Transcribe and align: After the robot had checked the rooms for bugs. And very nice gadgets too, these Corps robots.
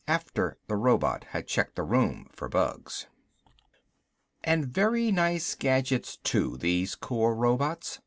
After 0.07 0.57
the 0.65 0.77
robot 0.77 1.25
had 1.25 1.45
checked 1.45 1.75
the 1.75 1.83
rooms 1.83 2.29
for 2.33 2.49
bugs. 2.49 3.05
And 4.43 4.65
very 4.65 5.11
nice 5.11 5.53
gadgets 5.53 6.17
too, 6.17 6.57
these 6.57 6.95
Corps 6.95 7.35
robots. 7.35 7.99